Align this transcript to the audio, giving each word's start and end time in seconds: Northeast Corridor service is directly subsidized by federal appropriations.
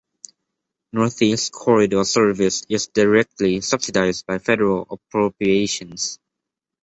Northeast 0.93 1.51
Corridor 1.51 2.03
service 2.05 2.63
is 2.67 2.87
directly 2.87 3.61
subsidized 3.61 4.25
by 4.25 4.39
federal 4.39 4.87
appropriations. 4.89 6.17